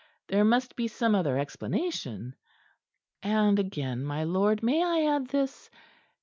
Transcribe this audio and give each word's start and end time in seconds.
There 0.29 0.43
must 0.43 0.75
be 0.75 0.87
some 0.87 1.13
other 1.13 1.37
explanation. 1.37 2.33
"And 3.21 3.59
again, 3.59 4.03
my 4.03 4.23
lord, 4.23 4.63
may 4.63 4.83
I 4.83 5.13
add 5.15 5.27
this? 5.27 5.69